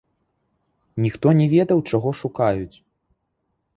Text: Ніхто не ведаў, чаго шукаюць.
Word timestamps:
Ніхто 1.03 1.27
не 1.41 1.47
ведаў, 1.53 1.79
чаго 1.93 2.09
шукаюць. 2.23 2.77